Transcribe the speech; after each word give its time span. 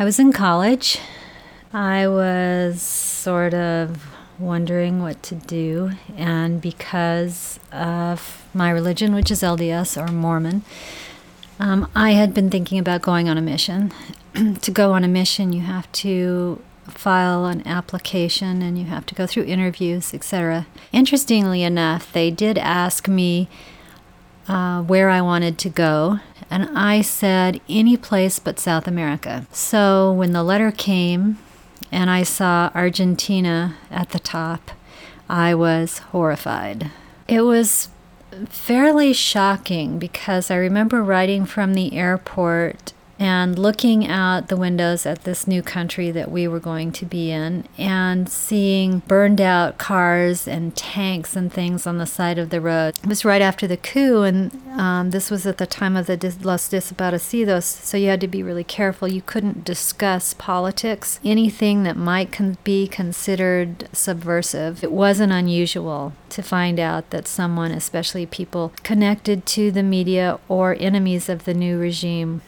I 0.00 0.04
was 0.04 0.18
in 0.18 0.32
college. 0.32 0.98
I 1.74 2.08
was 2.08 2.80
sort 2.80 3.52
of 3.52 4.02
wondering 4.38 5.02
what 5.02 5.22
to 5.24 5.34
do, 5.34 5.90
and 6.16 6.58
because 6.58 7.60
of 7.70 8.46
my 8.54 8.70
religion, 8.70 9.14
which 9.14 9.30
is 9.30 9.42
LDS 9.42 10.00
or 10.00 10.10
Mormon, 10.10 10.62
um, 11.58 11.86
I 11.94 12.12
had 12.12 12.32
been 12.32 12.48
thinking 12.48 12.78
about 12.78 13.02
going 13.02 13.28
on 13.28 13.36
a 13.36 13.42
mission. 13.42 13.92
to 14.62 14.70
go 14.70 14.94
on 14.94 15.04
a 15.04 15.08
mission, 15.08 15.52
you 15.52 15.60
have 15.60 15.92
to 15.92 16.62
file 16.88 17.44
an 17.44 17.62
application 17.66 18.62
and 18.62 18.78
you 18.78 18.86
have 18.86 19.04
to 19.04 19.14
go 19.14 19.26
through 19.26 19.44
interviews, 19.44 20.14
etc. 20.14 20.66
Interestingly 20.92 21.62
enough, 21.62 22.10
they 22.10 22.30
did 22.30 22.56
ask 22.56 23.06
me 23.06 23.50
uh, 24.48 24.82
where 24.82 25.08
I 25.08 25.20
wanted 25.20 25.58
to 25.58 25.68
go, 25.68 26.20
and 26.50 26.76
I 26.76 27.00
said 27.00 27.60
any 27.68 27.96
place 27.96 28.38
but 28.38 28.58
South 28.58 28.86
America. 28.86 29.46
So 29.52 30.12
when 30.12 30.32
the 30.32 30.42
letter 30.42 30.70
came 30.70 31.38
and 31.92 32.10
I 32.10 32.22
saw 32.22 32.70
Argentina 32.74 33.76
at 33.90 34.10
the 34.10 34.18
top, 34.18 34.72
I 35.28 35.54
was 35.54 35.98
horrified. 35.98 36.90
It 37.28 37.42
was 37.42 37.88
fairly 38.48 39.12
shocking 39.12 39.98
because 39.98 40.50
I 40.50 40.56
remember 40.56 41.02
riding 41.02 41.44
from 41.44 41.74
the 41.74 41.94
airport 41.94 42.92
and 43.20 43.58
looking 43.58 44.08
out 44.08 44.48
the 44.48 44.56
windows 44.56 45.04
at 45.04 45.24
this 45.24 45.46
new 45.46 45.62
country 45.62 46.10
that 46.10 46.30
we 46.30 46.48
were 46.48 46.58
going 46.58 46.90
to 46.90 47.04
be 47.04 47.30
in 47.30 47.62
and 47.76 48.30
seeing 48.30 49.00
burned 49.00 49.42
out 49.42 49.76
cars 49.76 50.48
and 50.48 50.74
tanks 50.74 51.36
and 51.36 51.52
things 51.52 51.86
on 51.86 51.98
the 51.98 52.06
side 52.06 52.38
of 52.38 52.48
the 52.48 52.62
road. 52.62 52.96
It 53.02 53.08
was 53.08 53.22
right 53.22 53.42
after 53.42 53.66
the 53.66 53.76
coup, 53.76 54.22
and 54.22 54.50
um, 54.80 55.10
this 55.10 55.30
was 55.30 55.44
at 55.46 55.58
the 55.58 55.66
time 55.66 55.96
of 55.96 56.06
the 56.06 56.16
Los 56.42 56.70
Desaparecidos, 56.70 57.64
so 57.64 57.98
you 57.98 58.08
had 58.08 58.22
to 58.22 58.28
be 58.28 58.42
really 58.42 58.64
careful. 58.64 59.06
You 59.06 59.20
couldn't 59.20 59.64
discuss 59.64 60.32
politics, 60.32 61.20
anything 61.22 61.82
that 61.82 61.98
might 61.98 62.32
con- 62.32 62.56
be 62.64 62.88
considered 62.88 63.86
subversive. 63.92 64.82
It 64.82 64.92
wasn't 64.92 65.32
unusual 65.32 66.14
to 66.30 66.42
find 66.42 66.80
out 66.80 67.10
that 67.10 67.28
someone, 67.28 67.72
especially 67.72 68.24
people 68.24 68.72
connected 68.82 69.44
to 69.46 69.70
the 69.70 69.82
media 69.82 70.38
or 70.48 70.74
enemies 70.80 71.28
of 71.28 71.44
the 71.44 71.52
new 71.52 71.78
regime, 71.78 72.40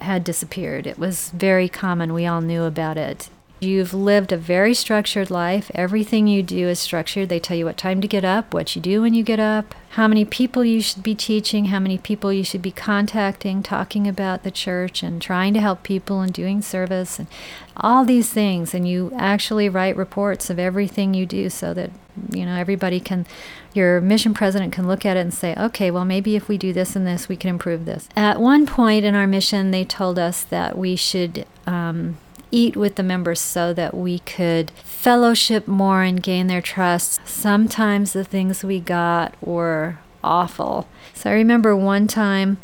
had 0.00 0.24
disappeared. 0.24 0.86
It 0.86 0.98
was 0.98 1.30
very 1.30 1.68
common. 1.68 2.12
We 2.12 2.26
all 2.26 2.40
knew 2.40 2.64
about 2.64 2.96
it. 2.96 3.28
You've 3.64 3.94
lived 3.94 4.30
a 4.30 4.36
very 4.36 4.74
structured 4.74 5.30
life. 5.30 5.70
Everything 5.74 6.26
you 6.26 6.42
do 6.42 6.68
is 6.68 6.78
structured. 6.78 7.28
They 7.28 7.40
tell 7.40 7.56
you 7.56 7.64
what 7.64 7.76
time 7.76 8.00
to 8.00 8.08
get 8.08 8.24
up, 8.24 8.52
what 8.52 8.76
you 8.76 8.82
do 8.82 9.02
when 9.02 9.14
you 9.14 9.22
get 9.22 9.40
up, 9.40 9.74
how 9.90 10.06
many 10.08 10.24
people 10.24 10.64
you 10.64 10.80
should 10.80 11.02
be 11.02 11.14
teaching, 11.14 11.66
how 11.66 11.78
many 11.78 11.96
people 11.96 12.32
you 12.32 12.44
should 12.44 12.62
be 12.62 12.70
contacting, 12.70 13.62
talking 13.62 14.08
about 14.08 14.42
the 14.42 14.50
church 14.50 15.02
and 15.02 15.22
trying 15.22 15.54
to 15.54 15.60
help 15.60 15.82
people 15.82 16.20
and 16.20 16.32
doing 16.32 16.60
service 16.60 17.18
and 17.18 17.28
all 17.76 18.04
these 18.04 18.30
things. 18.30 18.74
And 18.74 18.88
you 18.88 19.12
actually 19.16 19.68
write 19.68 19.96
reports 19.96 20.50
of 20.50 20.58
everything 20.58 21.14
you 21.14 21.26
do 21.26 21.48
so 21.48 21.72
that, 21.74 21.90
you 22.30 22.44
know, 22.44 22.56
everybody 22.56 23.00
can, 23.00 23.24
your 23.72 24.00
mission 24.00 24.34
president 24.34 24.72
can 24.72 24.86
look 24.86 25.06
at 25.06 25.16
it 25.16 25.20
and 25.20 25.32
say, 25.32 25.54
okay, 25.56 25.90
well, 25.90 26.04
maybe 26.04 26.36
if 26.36 26.48
we 26.48 26.58
do 26.58 26.72
this 26.72 26.96
and 26.96 27.06
this, 27.06 27.28
we 27.28 27.36
can 27.36 27.50
improve 27.50 27.84
this. 27.84 28.08
At 28.16 28.40
one 28.40 28.66
point 28.66 29.04
in 29.04 29.14
our 29.14 29.26
mission, 29.26 29.70
they 29.70 29.84
told 29.84 30.18
us 30.18 30.42
that 30.44 30.76
we 30.76 30.96
should, 30.96 31.46
um, 31.66 32.18
eat 32.54 32.76
with 32.76 32.94
the 32.94 33.02
members 33.02 33.40
so 33.40 33.74
that 33.74 33.94
we 33.94 34.20
could 34.20 34.70
fellowship 34.70 35.66
more 35.66 36.02
and 36.02 36.22
gain 36.22 36.46
their 36.46 36.62
trust. 36.62 37.26
Sometimes 37.26 38.12
the 38.12 38.24
things 38.24 38.62
we 38.62 38.78
got 38.78 39.34
were 39.44 39.98
awful. 40.22 40.88
So 41.12 41.30
I 41.30 41.34
remember 41.34 41.74
one 41.74 42.06
time 42.06 42.58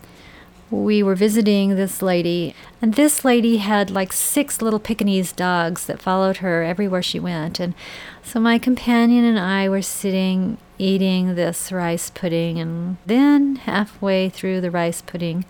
we 0.70 1.02
were 1.02 1.16
visiting 1.16 1.74
this 1.74 2.00
lady, 2.00 2.54
and 2.80 2.94
this 2.94 3.24
lady 3.24 3.56
had 3.56 3.90
like 3.90 4.12
six 4.12 4.62
little 4.62 4.78
Pekingese 4.78 5.32
dogs 5.32 5.86
that 5.86 6.00
followed 6.00 6.36
her 6.36 6.62
everywhere 6.62 7.02
she 7.02 7.18
went. 7.18 7.58
And 7.58 7.74
so 8.22 8.38
my 8.38 8.58
companion 8.58 9.24
and 9.24 9.38
I 9.38 9.68
were 9.68 9.82
sitting 9.82 10.58
eating 10.78 11.34
this 11.34 11.72
rice 11.72 12.10
pudding, 12.10 12.60
and 12.60 12.96
then 13.04 13.56
halfway 13.56 14.28
through 14.28 14.60
the 14.60 14.70
rice 14.70 15.02
pudding, 15.02 15.44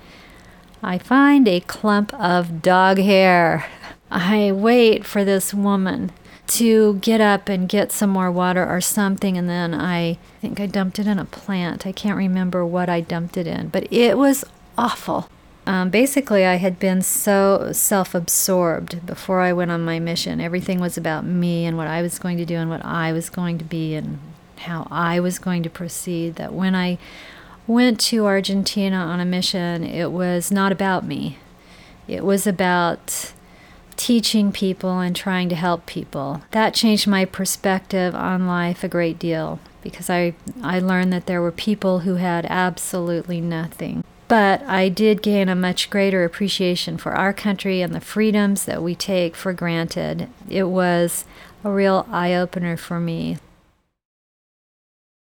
I 0.83 0.97
find 0.97 1.47
a 1.47 1.61
clump 1.61 2.15
of 2.15 2.63
dog 2.63 2.97
hair. 2.97 3.67
I 4.11 4.53
wait 4.53 5.05
for 5.05 5.25
this 5.25 5.55
woman 5.55 6.13
to 6.49 6.95
get 6.95 7.21
up 7.21 7.49
and 7.49 7.69
get 7.69 7.93
some 7.93 8.11
more 8.11 8.31
water 8.31 8.67
or 8.67 8.81
something, 8.81 9.39
and 9.39 9.49
then 9.49 9.73
I 9.73 10.19
think 10.41 10.59
I 10.59 10.67
dumped 10.67 10.99
it 10.99 11.07
in 11.07 11.19
a 11.19 11.25
plant. 11.25 11.87
I 11.87 11.93
can't 11.93 12.17
remember 12.17 12.67
what 12.67 12.89
I 12.89 13.01
dumped 13.01 13.37
it 13.37 13.47
in, 13.47 13.69
but 13.69 13.91
it 13.93 14.19
was 14.19 14.45
awful. 14.77 15.29
Um, 15.67 15.91
basically, 15.91 16.45
I 16.45 16.57
had 16.57 16.81
been 16.81 17.03
so 17.03 17.71
self 17.73 18.15
absorbed 18.15 19.07
before 19.07 19.41
I 19.41 19.53
went 19.53 19.71
on 19.71 19.85
my 19.85 20.01
mission. 20.01 20.41
Everything 20.41 20.81
was 20.81 20.97
about 20.97 21.25
me 21.25 21.65
and 21.65 21.77
what 21.77 21.87
I 21.87 22.03
was 22.03 22.19
going 22.19 22.39
to 22.39 22.45
do 22.45 22.57
and 22.57 22.69
what 22.69 22.85
I 22.85 23.13
was 23.13 23.31
going 23.31 23.59
to 23.59 23.65
be 23.65 23.95
and 23.95 24.19
how 24.57 24.89
I 24.91 25.21
was 25.21 25.39
going 25.39 25.63
to 25.63 25.71
proceed 25.71 26.35
that 26.35 26.53
when 26.53 26.75
I 26.75 26.99
went 27.67 28.01
to 28.01 28.27
Argentina 28.27 28.97
on 28.97 29.21
a 29.21 29.25
mission, 29.25 29.85
it 29.85 30.11
was 30.11 30.51
not 30.51 30.73
about 30.73 31.05
me. 31.05 31.39
It 32.09 32.25
was 32.25 32.47
about 32.47 33.33
teaching 34.01 34.51
people 34.51 34.99
and 35.01 35.15
trying 35.15 35.51
to 35.51 35.55
help 35.55 35.85
people. 35.85 36.41
That 36.53 36.73
changed 36.73 37.07
my 37.07 37.27
perspective 37.27 38.15
on 38.15 38.47
life 38.47 38.83
a 38.83 38.89
great 38.89 39.19
deal 39.19 39.61
because 39.83 40.09
I, 40.09 40.33
I 40.63 40.79
learned 40.79 41.13
that 41.13 41.27
there 41.27 41.43
were 41.43 41.53
people 41.53 42.01
who 42.01 42.15
had 42.15 42.47
absolutely 42.49 43.43
nothing. 43.43 44.03
But 44.27 44.63
I 44.63 44.89
did 44.89 45.23
gain 45.23 45.51
a 45.51 45.55
much 45.55 45.91
greater 45.91 46.25
appreciation 46.25 46.97
for 46.97 47.13
our 47.13 47.35
country 47.35 47.83
and 47.83 47.95
the 47.95 48.01
freedoms 48.01 48.65
that 48.65 48.83
we 48.83 48.95
take 48.95 49.37
for 49.37 49.53
granted. 49.53 50.29
It 50.49 50.65
was 50.65 51.27
a 51.63 51.71
real 51.71 52.07
eye 52.11 52.35
opener 52.35 52.79
for 52.79 53.01
me. 53.01 53.37